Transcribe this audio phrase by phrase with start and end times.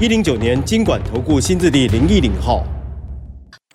[0.00, 2.66] 一零九年金管投顾新字第零一零号。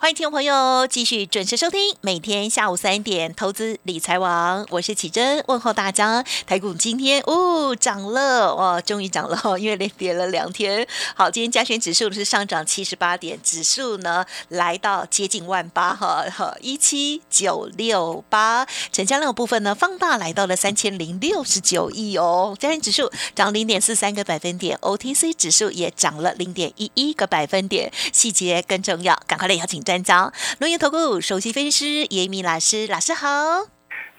[0.01, 6.23] 欢迎听众朋友继续准时收听，每天下午三点投资理财网，我是启珍，问候大家。
[6.47, 10.87] 台股今天哦涨了哇，终于涨了，因为连跌了两天。
[11.15, 16.25] 好，今天加权指数是上涨七十八点，指数呢来到接近万八哈，
[16.61, 22.55] 一七九六八，成交量部分呢放大来到了三千零六十九亿哦。
[22.57, 27.91] 加权指数涨零点四三个百分点，OTC 指数也涨了零点一一个百分点。
[28.13, 29.83] 细节更重要，赶快来邀请。
[29.89, 33.27] 专家，龙岩投顾首席分析师严明老师，老师好。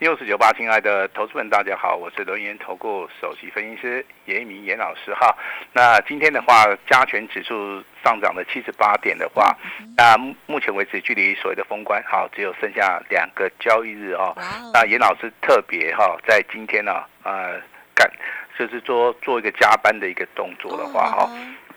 [0.00, 5.32] 六四九八，亲爱的投资们，大家好，我是龙岩投顾首席分析师严明严老师哈。
[5.72, 9.56] 那今天的话，加权指数上涨了七十八点的话，
[9.96, 14.36] 那目前为止距离所谓的封关好，只有剩下两个交易日哦。
[14.74, 17.60] 那严老师特别哈，在今天呢，呃，
[17.94, 18.10] 干
[18.58, 21.30] 就是说做一个加班的一个动作的话哈，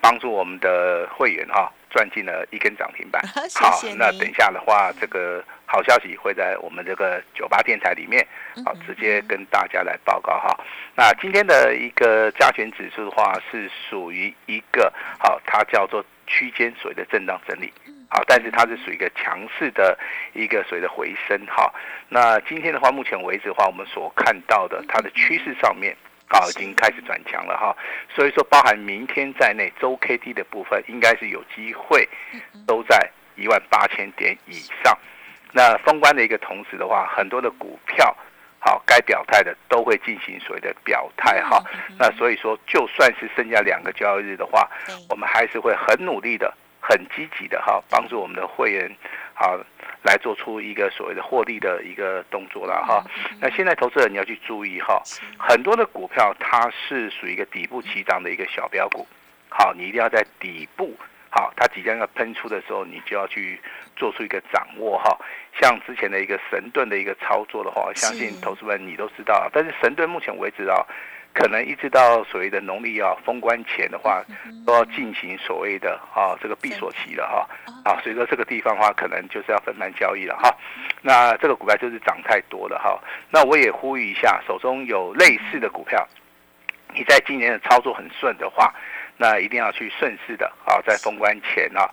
[0.03, 1.71] 帮助我们的会员哈。
[1.93, 3.21] 赚进了一根涨停板，
[3.53, 8.27] 好，那等一下的话，这个好消息会在我们这个九八电台里面，
[8.65, 10.59] 好，直接跟大家来报告哈。
[10.95, 17.71] 那今天的一个加权指数的话，是属于一个好，它叫做区间所谓的震荡整理，
[18.09, 19.95] 好，但是它是属于一个强势的
[20.33, 21.71] 一个所谓的回升哈。
[22.09, 25.95] 那今天的话，目前为止的话，我们所看到的它的趋势上面。
[26.27, 27.75] 好，已经开始转强了哈，
[28.09, 32.07] 所以说包含明天在内，周 K D 的部分应该是有机会
[32.65, 34.97] 都在一万八千点以上。
[35.51, 38.15] 那封关的一个同时的话，很多的股票
[38.57, 41.63] 好该表态的都会进行所谓的表态哈。
[41.99, 44.67] 那所以说，就算是剩下两个交易日的话，
[45.09, 48.91] 我们还是会很努力的、很积极的哈，帮助我们的会员
[49.43, 49.59] 好。
[50.05, 53.01] 来做出一个所谓的获利的一个动作了哈，
[53.39, 55.01] 那现在投资人你要去注意哈，
[55.39, 59.07] 很多的股票它是属于一个底部起涨的一个小标股，
[59.47, 60.93] 好，你一定要在底部，
[61.29, 63.57] 好，它即将要喷出的时候，你就要去
[63.95, 65.17] 做出一个掌握哈。
[65.61, 70.85] 像之前的一个神盾的一个操作的话，相信投资们你都知道，但是神盾目前为止啊。
[71.33, 74.23] 可能一直到所谓的农历啊封关前的话，
[74.67, 77.49] 都要进行所谓的啊这个闭锁期了哈
[77.83, 80.55] 啊，所以说这个地方的话，可能就是要分盘交易了哈。
[81.01, 83.01] 那这个股票就是涨太多了哈。
[83.31, 86.07] 那我也呼吁一下，手中有类似的股票，
[86.93, 88.71] 你在今年的操作很顺的话，
[89.17, 91.89] 那一定要去顺势的啊，在封关前啊，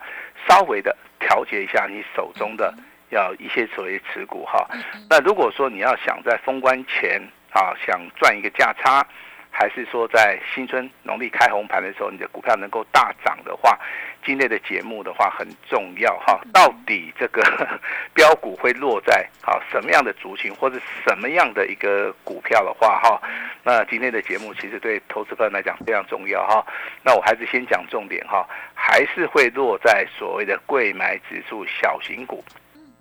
[0.47, 2.75] 稍微的调节一下你手中的
[3.09, 4.69] 要一些所谓持股哈。
[5.09, 7.19] 那如果说你要想在封关前
[7.53, 9.03] 啊，想赚一个价差。
[9.51, 13.79] 还是说，在新春农历开红盘的时候，你的股票能够大涨的话，
[14.25, 16.41] 今天的节目的话很重要哈。
[16.53, 17.43] 到底这个
[18.15, 23.21] 标股会落在好什么样的族群，或者什么样的一个股票的话哈？
[23.63, 26.65] 那今天的节目其实对投资者来讲非常重要哈。
[27.03, 32.43] 那我还是先讲重点哈，还是会落在所谓的贵买指数小型股。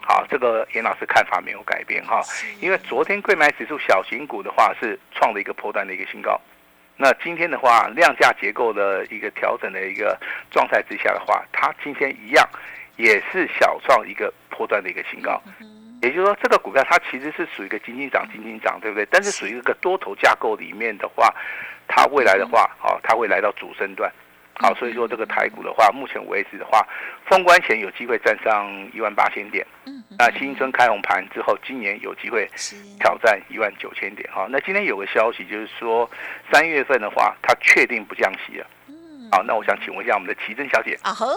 [0.02, 2.22] 好，这个严老师看法没有改变哈，
[2.60, 6.40] 因为昨天贵买指数小型股的话是创了一个破断的一个新高，
[6.98, 10.18] 那今天的话量价结构的一个调整的一个
[10.50, 12.50] 状态之下的话，它今天一样
[12.98, 15.40] 也是小创一个破断的一个新高，
[16.02, 19.06] 也就是说这个股票它其实是属于一个金金涨金金涨，对不对？
[19.12, 21.32] 但是属于一个多头架构里面的话，
[21.88, 24.12] 它未来的话，好，它会来到主升段。
[24.59, 26.86] 好，所以说这个台股的话，目前为止的话，
[27.25, 29.66] 封关前有机会站上一万八千点。
[29.86, 32.46] 嗯，那新春开红盘之后，今年有机会
[33.00, 34.30] 挑战一万九千点。
[34.34, 36.09] 哈，那今天有个消息就是说，
[36.52, 38.68] 三月份的话，它确定不降息了。
[38.88, 41.00] 嗯，好，那我想请问一下我们的奇珍小姐。
[41.03, 41.34] 啊呵。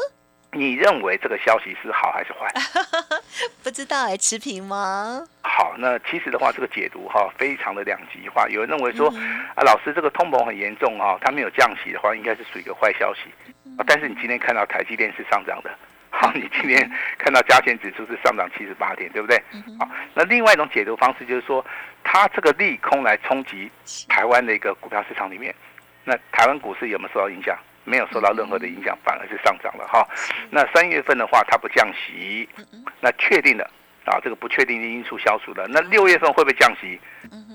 [0.54, 2.46] 你认为这个消息是好还是坏？
[3.64, 5.24] 不知道哎，持平吗？
[5.62, 8.48] 好，那其实的话，这个解读哈，非常的两极化。
[8.48, 9.08] 有人认为说，
[9.54, 13.20] 啊，老师这个通膨很严重啊，它没有降息的话，应该是属于一个坏消息。
[13.86, 15.70] 但是你今天看到台积电是上涨的，
[16.10, 19.40] 好，你今天看到加权指数是上涨七十八点，对不对？
[19.78, 21.64] 好，那另外一种解读方式就是说，
[22.02, 23.70] 它这个利空来冲击
[24.08, 25.54] 台湾的一个股票市场里面，
[26.02, 27.56] 那台湾股市有没有受到影响？
[27.84, 30.04] 没有受到任何的影响，反而是上涨了哈。
[30.50, 32.48] 那三月份的话，它不降息，
[33.00, 33.70] 那确定了
[34.04, 35.66] 啊，这个不确定的因素消除了。
[35.68, 37.00] 那六月份会不会降息？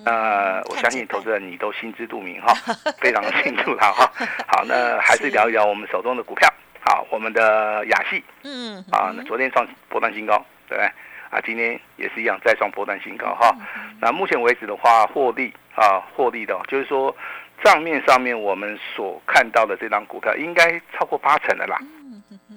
[0.06, 2.54] 呃，我相信投资人你都心知肚明哈，
[3.00, 4.10] 非常的清楚了哈。
[4.48, 6.48] 好，那 还是聊一聊我们手中的股票。
[6.80, 10.38] 好，我们的雅戏，嗯，啊，那昨天创波段新高，
[10.70, 10.90] 对不对？
[11.30, 13.54] 啊，今天也是一样再创波段新高哈。
[14.00, 17.14] 那目前为止的话，获利啊，获利的，就是说
[17.62, 21.78] 账面上面我们所看到的这张股票应该超过八成的啦。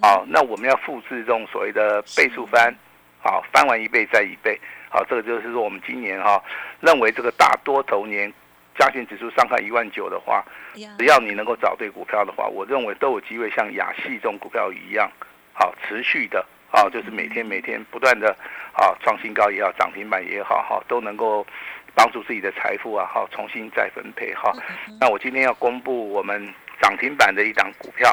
[0.01, 2.73] 好，那我们要复制这种所谓的倍数翻，
[3.23, 4.59] 好，翻完一倍再一倍，
[4.89, 6.43] 好，这个就是说我们今年哈
[6.81, 8.33] 认为这个大多头年
[8.79, 10.43] 加权指数上看一万九的话，
[10.99, 15.11] 只要你能够找对股票的话，我认为都有机会像亚系这种股票一样，
[15.53, 18.35] 好持续的，啊，就是每天每天不断的
[18.73, 21.47] 啊创新高也好，涨停板也好，哈，都能够
[21.95, 24.51] 帮助自己的财富啊，好重新再分配哈。
[24.99, 26.53] 那我今天要公布我们。
[26.81, 28.11] 涨停板的一档股票，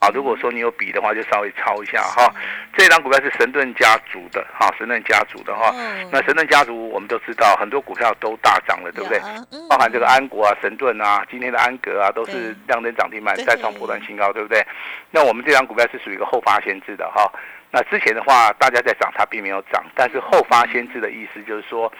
[0.00, 2.28] 啊，如果说你有笔的话，就稍微抄一下哈。
[2.76, 5.72] 这档股票是神盾家族的，哈，神盾家族的哈。
[6.10, 9.20] 那神盾家族我们都知道，很多股票都大涨了，对不对？
[9.68, 14.64] 包含这个安国啊、神盾啊、今天的安格啊，都是亮灯涨停板，再创波段新高，对不对？
[15.10, 17.30] 那我们这张股票是属于一个后发先至的哈。
[17.70, 21.92] 那之前的话，大家在涨，它并没有涨，但是后发先至的意思就是说，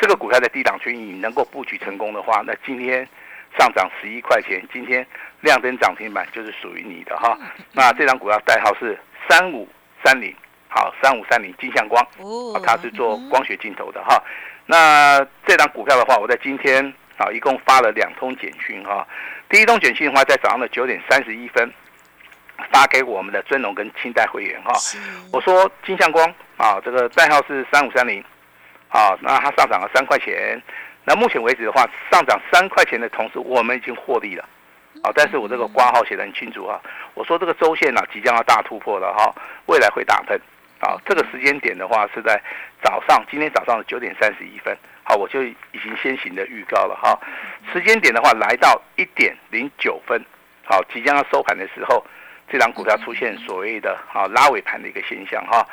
[0.00, 3.06] 这个股票在低档区域能够布局成功的话，那今天。
[3.56, 5.06] 上涨十一块钱，今天
[5.40, 7.38] 亮灯涨停板就是属于你的哈。
[7.72, 8.98] 那这张股票代号是
[9.28, 9.68] 三五
[10.04, 10.34] 三零，
[10.68, 14.22] 好，三五三零金相光，哦，它是做光学镜头的哈。
[14.66, 16.84] 那这张股票的话，我在今天
[17.16, 19.06] 啊，一共发了两通简讯哈。
[19.48, 21.72] 第一通简讯的话，在早上的九点三十一分
[22.70, 24.72] 发给我们的尊龙跟清代会员哈。
[25.32, 28.22] 我说金相光啊，这个代号是三五三零，
[28.88, 30.62] 啊，那它上涨了三块钱。
[31.08, 34.44] 那目前为止的话，上涨三块钱的同时，我们已经获利了，
[35.02, 35.10] 啊！
[35.14, 36.78] 但是我这个挂号写的很清楚啊，
[37.14, 39.34] 我说这个周线呢即将要大突破了哈，
[39.64, 40.38] 未来会大喷，
[40.80, 41.00] 啊！
[41.06, 42.38] 这个时间点的话是在
[42.82, 47.18] 早上，今天早上的九点三十一分，好，我就已经先行的预告了哈。
[47.72, 50.22] 时间点的话来到一点零九分，
[50.66, 52.04] 好，即将要收盘的时候，
[52.50, 55.66] 这张股票出现所谓的啊拉尾盘的一个现象哈。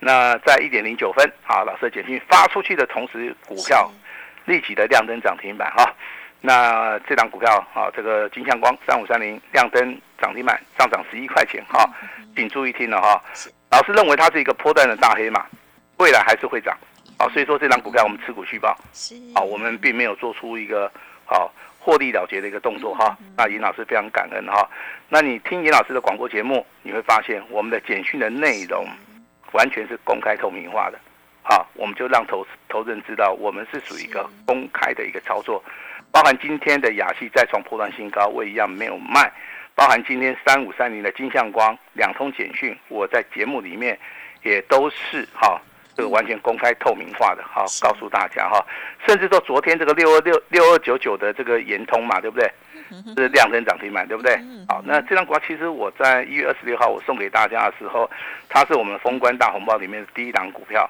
[0.00, 3.90] 那在一点零九分，啊，老师的简讯发出去的同时，股票。
[4.44, 5.94] 立即的亮灯涨停板哈，
[6.40, 11.88] 那这档股票啊，这个金相光三五三零亮灯涨停板上涨十一块钱哈，
[12.34, 13.22] 请注意听了哈。
[13.70, 15.46] 老师认为它是一个波段的大黑马，
[15.98, 16.76] 未来还是会涨
[17.18, 18.76] 啊，所以说这档股票我们持股续报，
[19.34, 20.90] 啊，我们并没有做出一个
[21.24, 23.16] 好获利了结的一个动作哈。
[23.36, 24.68] 那尹老师非常感恩哈。
[25.08, 28.86] 那你听尹老师的广播节目，你会发现我们的简讯的内容
[29.52, 30.98] 完全是公开透明化的。
[31.42, 35.62] 好，我们就让投投资人知道，我们是属于一个公开的一个操作，
[36.10, 39.30] 包含今天的雅戏再创破断新高，我一样没有卖，
[39.74, 43.98] 包含今天三五三零的金相光两通简讯，我在节目里面
[44.42, 45.60] 也都是哈，
[45.96, 48.64] 这个完全公开透明化的，好告诉大家哈，
[49.06, 52.48] 甚至说昨天这个六二六六二九九的这个延通嘛，对不对？
[53.16, 54.38] 是量增涨停板，对不对？
[54.68, 58.08] 好，那这张股其实我在一月二十六号我送给大家的时候，
[58.50, 60.88] 它是我们封关大红包里面的第一档股票。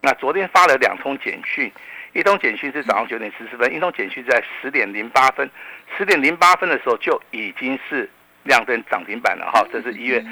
[0.00, 1.70] 那昨天发了两通简讯，
[2.12, 5.48] 一通简讯是早上九点十四分，一通简讯在十点零八分，
[5.96, 8.08] 十点零八分的时候就已经是
[8.44, 10.22] 亮灯涨停板了哈，这是一月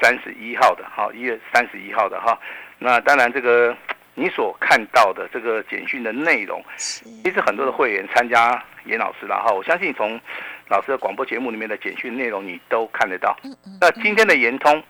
[0.00, 2.38] 三十一号的哈，一月三十一号的哈。
[2.78, 3.76] 那当然这个
[4.14, 10.20] 你所看到的这个简讯的内容，其实很多的会员参加严老师了哈，我相信从
[10.68, 13.36] 老师的广播节目里面的简讯内容你都看得到。
[13.80, 14.82] 那今天的延通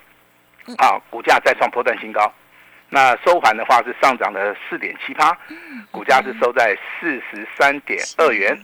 [0.78, 2.32] 啊，股价再创破断新高。
[2.90, 5.36] 那收盘的话是上涨了四点七八，
[5.92, 8.60] 股价是收在四十三点二元。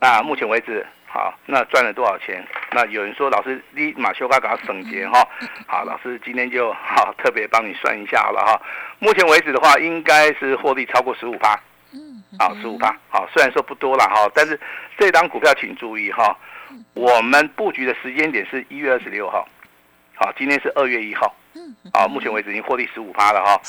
[0.00, 2.44] 那目前为止，好，那赚了多少钱？
[2.72, 5.24] 那有人说老师立马修卡给他省钱哈。
[5.68, 8.60] 好，老师今天就好特别帮你算一下好了哈。
[8.98, 11.56] 目前为止的话，应该是获利超过十五趴。
[12.36, 12.96] 好，十五趴。
[13.08, 14.58] 好，虽然说不多了哈，但是
[14.98, 16.36] 这张股票请注意哈，
[16.94, 19.48] 我们布局的时间点是一月二十六号。
[20.16, 21.34] 好，今天是二月一号。
[21.54, 23.60] 嗯，啊，目前为止已经获利十五趴了哈。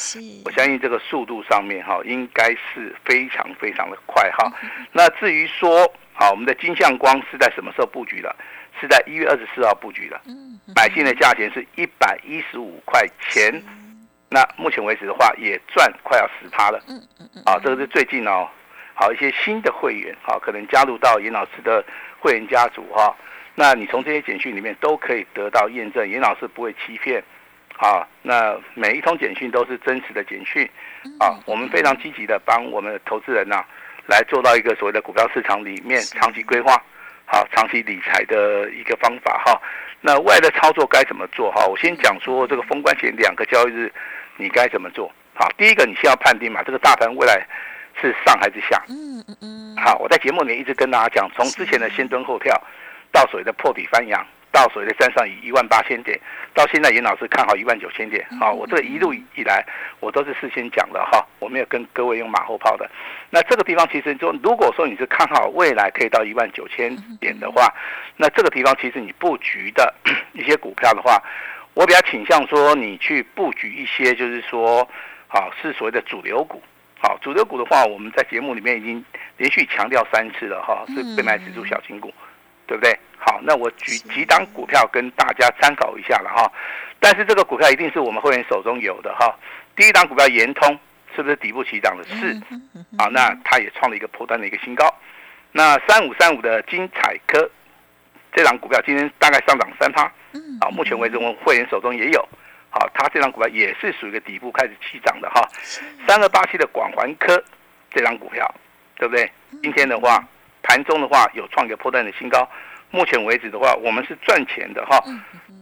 [0.45, 4.51] 我相信这个速度上面哈，应该是非常非常的快哈。
[4.91, 8.35] 那至于说，好，我们的金相光是在什么时候布局的？
[8.79, 10.19] 是在一月二十四号布局的。
[10.27, 13.61] 嗯买进的价钱是一百一十五块钱。
[14.29, 16.81] 那目前为止的话，也赚快要十趴了。
[16.87, 17.43] 嗯嗯嗯。
[17.45, 18.47] 啊，这个是最近哦，
[18.93, 21.83] 好一些新的会员，好，可能加入到严老师的
[22.19, 23.15] 会员家族哈。
[23.55, 27.23] 那你从这些简讯里面都可以得到验证，严老师不会欺骗。
[27.77, 30.65] 啊，那每一通简讯都是真实的简讯，
[31.19, 33.65] 啊，我们非常积极的帮我们的投资人呐，
[34.07, 36.81] 来做到一个所谓的股票市场里面长期规划，
[37.25, 39.61] 好，长期理财的一个方法哈。
[39.99, 41.65] 那未来的操作该怎么做哈？
[41.67, 43.91] 我先讲说这个封关前两个交易日，
[44.37, 45.11] 你该怎么做？
[45.33, 47.45] 好，第一个你先要判定嘛，这个大盘未来
[47.99, 48.81] 是上还是下？
[48.87, 52.57] 嗯嗯嗯，好，我在节目里面一直跟大家讲，从之前的先蹲后跳，
[53.15, 56.19] 到所谓的破底翻扬，到所谓的站上一万八千点，
[56.53, 58.27] 到现在严老师看好一万九千点。
[58.41, 59.65] 好，我这一路以来，
[60.01, 62.91] 我都是事先讲的哈，我没有跟各位用马后炮的。
[63.29, 67.73] 那这个地方其实就如果说你是看好未来可以到一万九千点的话，
[68.17, 69.93] 那这个地方其实你布局的
[70.33, 71.23] 一些股票的话，
[71.73, 74.85] 我比较倾向说你去布局一些，就是说。
[75.27, 76.61] 好，是所谓的主流股。
[76.97, 79.03] 好，主流股的话，我们在节目里面已经
[79.35, 82.13] 连续强调三次了哈，是被买指数小金股，
[82.67, 82.97] 对不对？
[83.17, 86.51] 好，那我举几档股票跟大家参考一下了哈。
[86.99, 89.33] 但是这个股票一定是我们会员手中有的哈。
[89.75, 90.77] 第一档股票延通
[91.15, 92.03] 是不是底部起涨的？
[92.03, 92.39] 是。
[92.97, 94.93] 好，那它也创了一个破单的一个新高。
[95.51, 97.49] 那三五三五的金彩科
[98.33, 100.03] 这档股票今天大概上涨三趴。
[100.59, 102.27] 啊，目前为止我们会员手中也有。
[102.69, 105.41] 好，它这张股票也是属于一个底部开始起涨的哈。
[106.07, 107.41] 三二八七的广环科
[107.89, 108.53] 这张股票，
[108.97, 109.31] 对不对？
[109.63, 110.21] 今天的话，
[110.65, 112.47] 盘中的话有创一个破断的新高。
[112.91, 115.01] 目前为止的话，我们是赚钱的哈，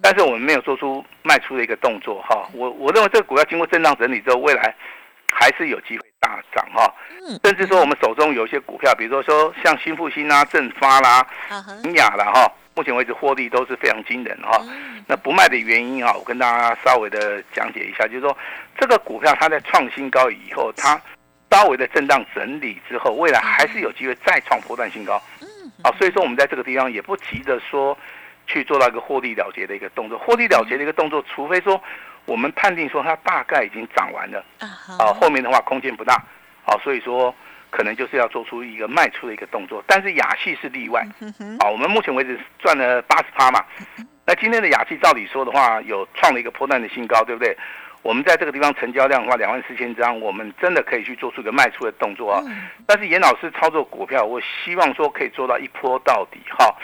[0.02, 2.48] 但是我们没有做出卖出的一个动作哈。
[2.54, 4.74] 我我认为这个股票经过震荡整理之后，未来
[5.32, 6.94] 还是有机会大涨哈。
[7.44, 11.26] 甚至说我们手中有一些股票，比如说说像新复兴啊、正发啦、
[11.84, 12.52] 银雅啦哈。
[12.76, 14.60] 目前为止获利都是非常惊人哈，
[15.06, 18.36] 那不卖的原因啊，我跟大家稍微的讲解一下，就是说
[18.80, 21.00] 这个股票它在创新高以后，它
[21.54, 25.22] 稍微的震荡整理之后，未来还是有机会再创波段新高。
[25.84, 27.96] 啊，所以说我们在这个地方也不急着说
[28.48, 31.80] 去做到一个获利了结的一个动作，获利了结的一个动作，除非说
[32.26, 34.44] 我们判定说它大概已经涨完了，
[34.98, 36.16] 啊，后面的话空间不大，
[36.66, 37.34] 啊，所以说。
[37.76, 41.02] 可能就是要做出一个卖出的一个动作，但是雅戏是例外。
[41.60, 43.66] 啊，我们目前为止赚了八十趴嘛。
[44.28, 47.58] 那今天的雅戏照理说的话，有创了一个破断的新高，对不对？
[48.04, 52.44] 我们在这个地方成交量的话，两万四千张，我们真的可以去做出一个卖出的动作啊。
[52.86, 56.76] 但是严老师操作股票，我希望说可以做到一波到底哈。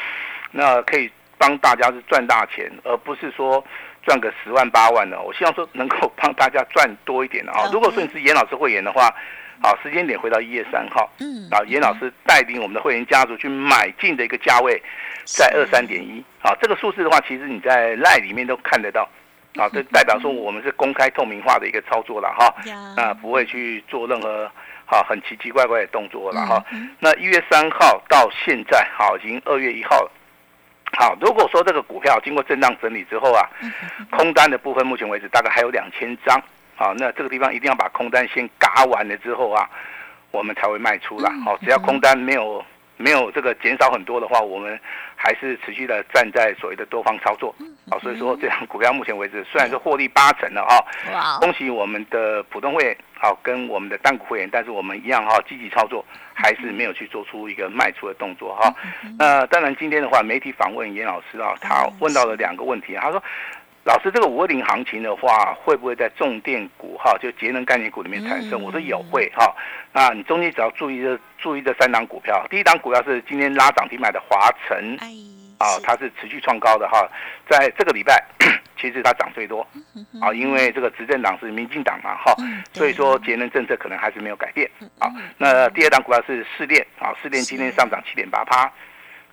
[0.52, 3.64] 那可以帮大家是赚大钱，而不是说
[4.04, 5.22] 赚个十万八万的。
[5.22, 7.70] 我希望说能够帮大家赚多一点的啊。
[7.72, 9.14] 如果说你是严老师会员的话。
[9.62, 14.82] 好，时间点回到一月三号，嗯，啊，严老师带领我们的会员家族去买进的一个价位
[15.26, 19.06] 在二三点一，啊，这个数字的话，其实你在赖里面都看得到，
[19.56, 22.54] 啊，这代表说我们是公开透明化的一个操作了哈，
[22.96, 24.50] 啊，不会去做任何
[24.86, 26.64] 好很奇奇怪怪的动作了哈。
[27.00, 30.12] 那一月三号到现在，好，已经二月一号了，
[30.98, 33.42] 好，如果说这个股票经过震荡整理之后啊，
[34.12, 36.42] 空单的部分目前为止大概还有两千张。
[36.76, 39.70] 好，那这个地方一定要把空单先嘎完了之后啊，
[40.32, 41.30] 我们才会卖出啦。
[41.44, 42.64] 好，只要空单没有
[43.00, 44.78] 没有这个减少很多的话，我们
[45.16, 47.56] 还是持续的站在所谓的多方操作。
[47.90, 56.04] 好，所以说这张股票目前为止虽然是获利八成了哈，恭喜我们的普通会员好跟我们的单股会员，但是我们一样哈积极操作，
[56.34, 58.74] 还是没有去做出一个卖出的动作哈。
[59.18, 63.24] 那当然今天的话，媒体访问严老师啊，他问到了两个问题，他说。
[63.90, 68.62] 老师，这个五二零行情的话，会不会在重电股哈，就节能概念股里面产生？
[68.62, 69.52] 我说有会哈。
[69.92, 74.96] 那你中间只要注意这注意这三档股票，第一档股票是今天拉涨停买的华晨，
[75.58, 77.10] 啊，它是持续创高的哈。
[77.50, 78.24] 在这个礼拜，
[78.80, 79.68] 其实它涨最多，
[80.22, 82.36] 啊，因为这个执政党是民进党嘛哈，
[82.72, 84.70] 所以说节能政策可能还是没有改变。
[85.00, 88.72] 好，那第二档股票是市电，啊，市电今天上涨七点八趴。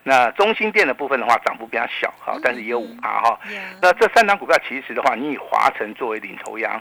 [0.09, 3.37] 那中心店的部分的话，涨幅比较小哈，但是也有五趴哈。
[3.83, 6.81] 那这三档股票其实的话，你以华晨作为领头羊，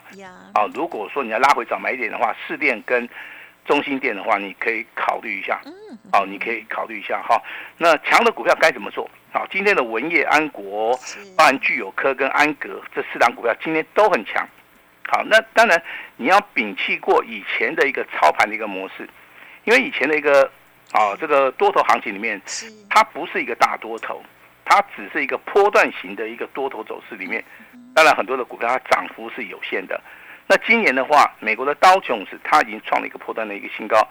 [0.54, 3.10] 啊，如果说你要拉回早买点的话，市电跟
[3.66, 5.60] 中心店的话，你可以考虑一下。
[5.66, 5.74] 嗯，
[6.14, 7.42] 好，你可以考虑一下哈。
[7.80, 9.10] 那强的股票该怎么做？
[9.34, 10.96] 好，今天的文业、安国、
[11.36, 14.48] 包含具有科跟安格这四档股票今天都很强。
[15.08, 15.82] 好，那当然
[16.18, 19.10] 你要摒弃过以前的一个操盘的一个模式，
[19.64, 20.48] 因为以前的一个。
[20.92, 22.42] 啊，这个多头行情里面，
[22.90, 24.24] 它不是一个大多头，
[24.64, 27.44] 它只是一个波段型的一个多头走势里面。
[27.94, 30.00] 当然，很多的股票它涨幅是有限的。
[30.48, 34.08] 那今年的话，美国的刀琼斯它已经创了一个破断的一个新高。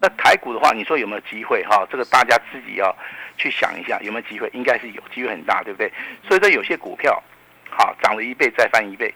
[0.00, 1.64] 那台股的话，你说有没有机会？
[1.64, 2.94] 哈，这个大家自己要
[3.36, 4.50] 去想一下，有没有机会？
[4.52, 5.90] 应该是有机会很大，对不对？
[6.26, 7.20] 所以说有些股票，
[7.70, 9.12] 好涨了一倍再翻一倍，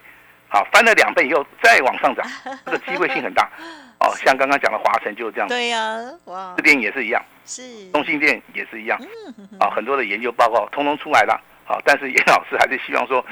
[0.49, 2.27] 好翻了两倍以后再往上涨，
[2.65, 3.51] 这个机会性很大。
[4.03, 5.49] 哦，像刚刚讲的华晨就是这样。
[5.49, 8.99] 对呀，哇，这边也是一样，是中信店也是一样。
[9.61, 11.41] 啊，很多的研究报告通通出来了。
[11.65, 13.25] 好，但是严老师还是希望说，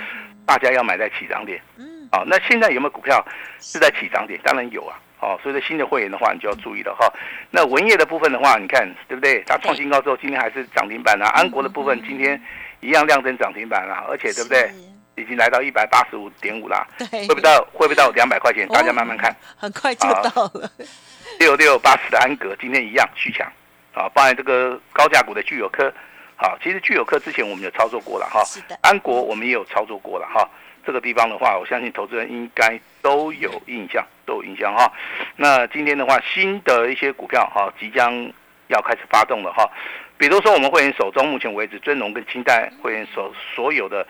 [0.46, 1.60] 大家要买在起涨点。
[1.76, 3.24] 嗯，好，那现在有没有股票
[3.58, 4.40] 是在起涨点？
[4.44, 4.96] 当然有啊。
[5.20, 7.12] 哦，所以说新的会员的话，你就要注意了哈。
[7.50, 9.42] 那文业的部分的话，你看对不对？
[9.46, 11.28] 它创新高之后，今天还是涨停板啊。
[11.34, 12.40] 安国的部分今天
[12.80, 14.70] 一样亮灯涨停板啊，而且对不对？
[15.20, 18.66] 已经来到一百八十五点五啦，对，会不会到会不会到两百块钱？
[18.68, 19.34] 大家慢慢看。
[19.56, 20.70] 很快就到了。
[21.38, 23.46] 六六八十的安格今天一样续强
[23.94, 25.92] 啊，包含这个高价股的具有科，
[26.36, 28.42] 好，其实具有科之前我们有操作过了哈，
[28.80, 30.48] 安国我们也有操作过了哈。
[30.84, 34.90] 这个地方的话，我相信投资人应该都有印象，都有印象哈。
[35.36, 38.10] 那今天的话，新的一些股票哈，即将
[38.68, 39.70] 要开始发动了哈。
[40.16, 44.06] 比如说，我们会员手中目前为止，尊龙跟清代会员所所有的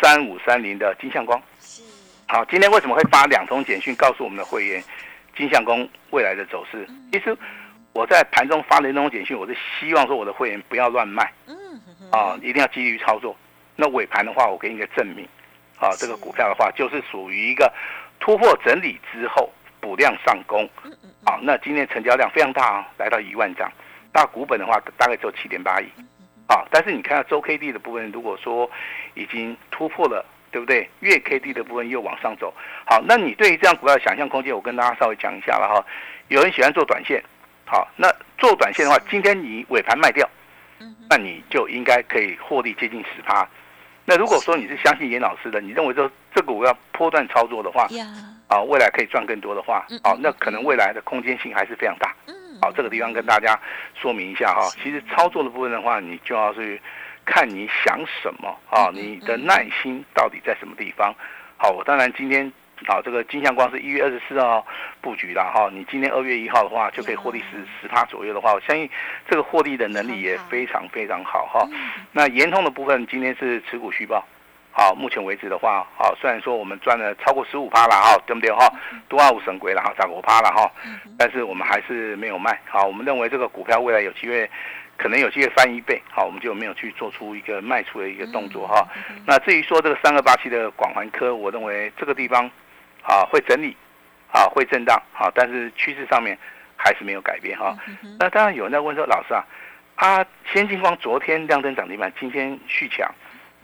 [0.00, 1.82] 三五三零的金相光，是
[2.26, 4.82] 好，今天为什么会发两通简讯告诉我们的会员
[5.36, 6.86] 金相光未来的走势？
[7.12, 7.36] 其实
[7.92, 11.56] 我在盘中发的那通简讯，我是希望说我的会员不要乱卖嗯
[12.10, 13.36] 啊，一定要基于操作。
[13.74, 15.26] 那尾盘的话，我给你一个证明。
[15.78, 17.70] 啊，这个股票的话，就是属于一个
[18.18, 20.64] 突破整理之后补量上攻。
[21.24, 23.70] 啊，那今天成交量非常大啊，来到一万张。
[24.10, 25.86] 大股本的话，大概只有七点八亿。
[26.48, 28.70] 啊，但是你看到周 K D 的部分，如果说
[29.14, 30.88] 已经突破了，对不对？
[31.00, 32.54] 月 K D 的部分又往上走。
[32.84, 35.84] 好，那你对于这样股票的想象空间，我跟大家稍微讲一下了哈。
[36.28, 37.22] 有人喜欢做短线，
[37.64, 40.28] 好，那做短线的话，今天你尾盘卖掉，
[41.10, 43.48] 那你就应该可以获利接近十趴。
[44.04, 48.06] 那如果说你是相信严老师的，你认为这这个我要波段操作的话，呀，
[48.46, 52.14] 啊，未来可以赚更多的话嗯，好，那可能未来的空间性还是非常大。
[52.66, 53.58] 嗯，好，这个地方跟大家
[53.94, 54.68] 说明一下哈。
[54.82, 56.80] 其实操作的部分的话，你就要去
[57.24, 61.14] 看你想什么啊，你的耐心到底在什么地方。
[61.56, 62.50] 好，我当然今天
[62.86, 64.66] 啊，这个金相光是一月二十四号
[65.00, 65.70] 布局的哈。
[65.72, 68.88] 你今天二月一号的话，就可以获利十十趴左右的话，我相信
[69.28, 71.68] 这个获利的能力也非常非常好哈。
[72.12, 74.24] 那延通的部分今天是持股续报。
[74.78, 78.70] 好，目前为止的话，好，虽然说我们赚了超过十五趴了哈，对不对哈？
[79.08, 80.70] 多二五神龟了哈，涨五趴了哈，
[81.16, 82.60] 但是我们还是没有卖。
[82.68, 84.50] 好，我们认为这个股票未来有机会，
[84.98, 85.98] 可能有机会翻一倍。
[86.10, 88.86] 好，我们就没有去做出一个卖出的一个动作哈。
[89.26, 92.44] 那至于说这个三二八七的广环科，我认为这个地方
[93.00, 93.74] 啊会整理，
[94.30, 96.36] 啊会震荡，好，但是趋势上面
[96.76, 97.74] 还是没有改变哈。
[98.20, 99.42] 那当然有人在问说，老师啊，
[99.94, 103.10] 啊先进光昨天亮灯涨停板，今天续强。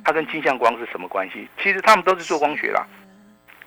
[0.04, 1.48] 它跟金相光是什么关系？
[1.62, 2.86] 其实他们都是做光学啦。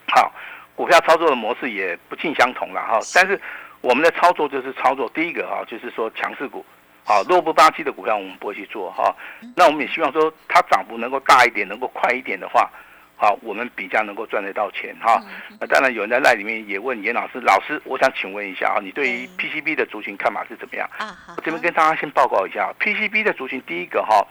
[0.08, 0.32] 好，
[0.76, 3.00] 股票操作的模式也不尽相同了哈。
[3.14, 3.40] 但是
[3.82, 6.66] 我们的操作就是操作第一个哈，就是说强势股，
[7.04, 9.16] 好弱不巴基的股票我们不会去做哈。
[9.56, 12.70] 那我们也希望说它涨幅能够大一点，能够快一点的话，
[13.16, 15.22] 好，我们比较能够赚得到钱哈。
[15.60, 20.90] 那当然有人在赖里面也问严老师，老师，我想请问一下啊，你对于 PCB 的族群看法是怎么样？
[21.38, 24.26] 我这边跟大家先报告一下，PCB 的族群，第一个哈，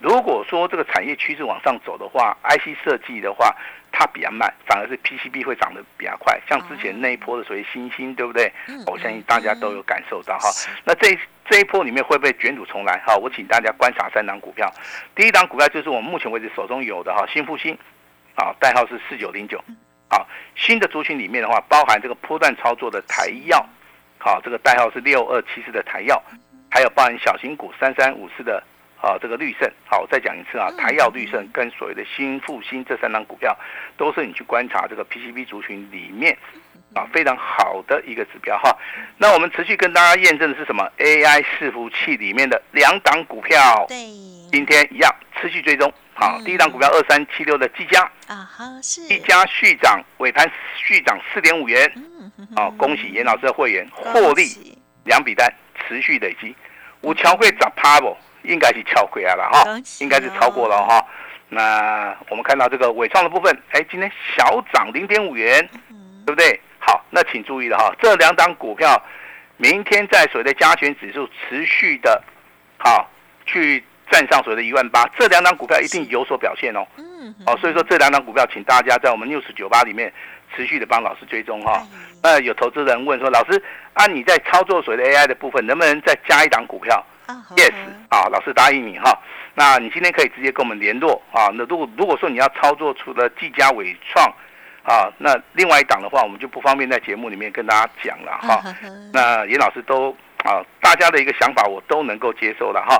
[0.00, 3.54] 如果说这个产业趋势往上走的话，IC 设计的话，
[3.92, 6.40] 它比较慢，反而是 PCB 会涨得比较快。
[6.48, 8.50] 像之前那一波的所谓新兴，对不对？
[8.86, 10.48] 我相信大家都有感受到哈。
[10.84, 12.96] 那这这一波里面会不会卷土重来？
[13.06, 14.72] 哈，我请大家观察三档股票。
[15.14, 17.76] 第一档股票就是我们目前为止手中有的哈，新复兴，
[18.36, 19.62] 啊，代号是四九零九。
[20.08, 23.64] 好，新的族群里面的话，包含这个波段操作的台药，
[24.18, 26.20] 好，这个代号是六二七四的台药，
[26.70, 28.62] 还有包含小型股三三五四的
[29.00, 29.70] 啊这个绿盛。
[29.86, 33.56] 好，我再讲一次啊，台药、绿盛跟所谓的新复兴这三档股票，
[33.96, 36.36] 都是你去观察这个 PCB 族群里面
[36.94, 38.76] 啊非常好的一个指标哈。
[39.16, 43.96] 那我们持续跟大家验证的是什么？AI 伺服器里面的两档股票，对，
[44.52, 45.92] 今天一样持续追踪。
[46.14, 51.90] 好，嗯第一档股票二三七六的技嘉，啊哈是，技嘉续涨，尾盘续涨四点五元。
[51.96, 56.54] 嗯哼好，恭喜严老师的会员获利两笔单持续累积，
[57.00, 58.14] 有超过十趴不？
[58.42, 59.64] 应该是超过啊了哈
[60.00, 61.04] 应该是超过了哈。
[61.48, 66.60] 那我们看到这个伟创的部分，哎，今天小涨零点五元，嗯对不对？
[66.78, 69.00] 好，那请注意了哈，这两档股票
[69.56, 72.22] 明天在所谓的加权指数持续的，
[72.78, 73.10] 好
[73.44, 76.86] 去站上所谓的一万八，这两档股票一定有所表现哦。
[76.96, 80.12] 嗯哼哦，所以说这两档股票，请大家在我们 news 九八里面
[80.54, 81.72] 持续的帮老师追踪哈。
[81.74, 81.86] 哎
[82.22, 83.62] 那有投资人问说，老师
[83.94, 87.02] 啊，你在操作所谓的 AI 的部分，能不能再加一档股票
[87.56, 87.72] ？Yes，
[88.08, 89.18] 啊，老师答应你哈。
[89.54, 91.50] 那你今天可以直接跟我们联络啊。
[91.54, 94.26] 那如果如果说你要操作出了技嘉伟创
[94.82, 98.62] 啊，那另外一档的话，我们就不方便在节目里面跟大家讲了哈。
[99.12, 102.96] 那严老师都啊，大家的一个想法我都能够接受了哈。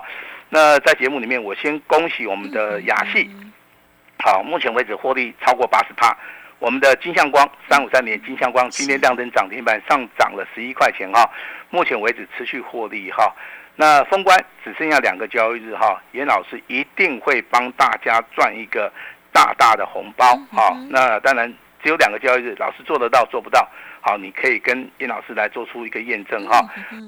[0.48, 3.30] 那在节目里面，我先恭喜我们的雅戏，
[4.18, 6.14] 好，目前为止获利超过八十趴。
[6.58, 11.30] 我们的金相光三五三年金相光今天亮灯涨停板上涨了十一块钱哈，
[11.70, 13.32] 目前为止持续获利哈。
[13.80, 18.92] 那封关只剩下两个交易日哈，严老师一定会帮大家赚一个
[19.32, 21.50] 大大的红包好，那当然
[21.82, 23.66] 只有两个交易日，老师做得到做不到，
[24.02, 26.60] 好，你可以跟严老师来做出一个验证哈。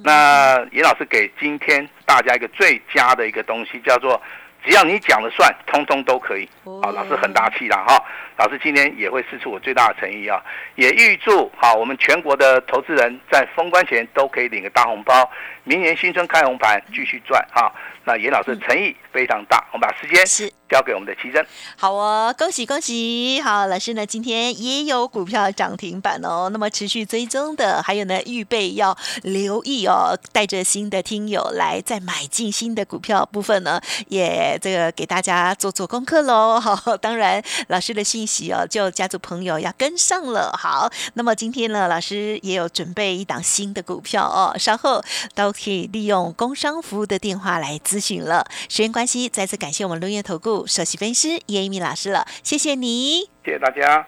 [0.03, 4.19] 那严老师给今天大家一个最佳的一个东西，叫做
[4.65, 6.49] 只要你讲了算，通通都可以。
[6.65, 8.03] 哦好，老师很大气啦哈。
[8.39, 10.43] 老师今天也会试出我最大的诚意啊，
[10.75, 15.31] 也预祝好我们全国的投资人在封关前都可以领个大红包，
[15.65, 17.73] 明年新春开红盘继续赚哈。
[18.05, 21.45] 那严老师诚意非常大，我们把时间是交给我们的奇珍。
[21.77, 23.41] 好哦，恭喜恭喜！
[23.43, 26.49] 好，老师呢今天也有股票涨停板哦。
[26.53, 36.59] 那么持续追踪的，还有呢预备要留意哦，带着新的听友来再买进新的股票部分呢，也这个给大家做做功课喽。
[36.61, 40.53] 好，当然老师的信息哦，就家族朋友要跟上了。
[40.59, 45.03] 好，那么今天呢，老师也有准备一档新的股票哦，稍后
[45.35, 48.47] 都可以利用工商服务的电话来咨询了。
[48.71, 53.29] 时间关系，再次感谢我们录音投顾首席分析师叶一鸣老师了，谢谢你。
[53.45, 54.07] 谢谢大家。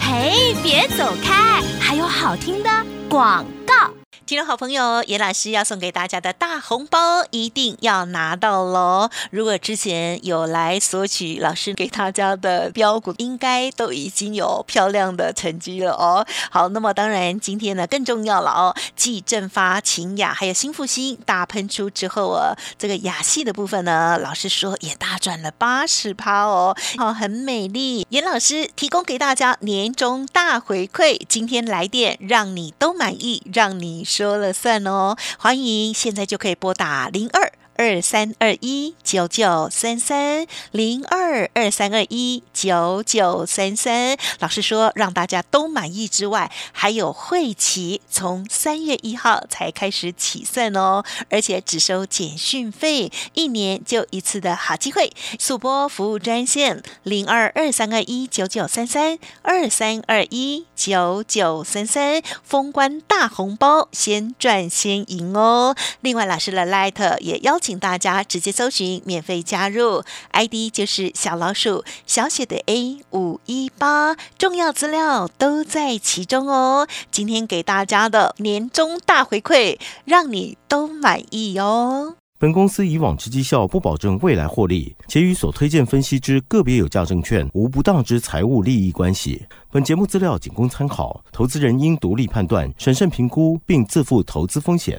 [0.00, 2.70] 嘿，别走开，还有好听的
[3.08, 3.97] 广告。
[4.28, 9.08] 听众好朋友，严老师要送给大家的大红包一定要拿到喽！
[9.30, 16.26] 如果之前有来索取老师给大家的标股，应该都已经有漂亮的成绩了哦。
[16.50, 28.06] 好，那么当然今天呢更重要了哦，继正发、秦雅还有新复兴大喷出之后啊，这个雅系的部分呢，老师说也大赚了八十趴哦，好，很美丽。
[28.10, 35.16] 严老师提供给大家年终大回馈，今天来电让你都满意，让你说了算哦。
[35.38, 37.52] 欢迎现在就可以拨打零二。
[37.78, 55.12] 二三二一九九三三零二二三二一九九三三，老师说让大家都满意之外，还有会期从三月一号才开始起算哦，而且只收简讯费，一年就一次的好机会。
[55.38, 65.76] 速播服务专线零二二三二一九九三三二三二一九九三三，封关大红包，先赚先赢哦。
[66.00, 70.02] 另外，老师的 Light 也邀请请大家直接搜寻免费加入
[70.32, 76.88] ，ID 就是小老鼠小写的 A 五一八，重要资料都在其中哦。
[77.10, 82.14] 今天给大家的年终大回馈，让你都满意哦。
[82.38, 89.44] 本公司以往之绩效不保证未来获利，且与所推荐分析之个别有价证券无不当之财务利益关系。
[89.70, 94.98] 本节目资料仅供参考，投资人应独立判断、审慎评估，并自负投资风险。